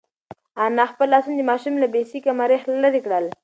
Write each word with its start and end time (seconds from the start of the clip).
انا 0.65 0.83
خپل 0.91 1.07
لاسونه 1.13 1.35
د 1.37 1.41
ماشوم 1.51 1.75
له 1.79 1.87
بې 1.93 2.01
سېکه 2.11 2.31
مرۍ 2.39 2.57
لرې 2.83 3.01
کړل. 3.05 3.25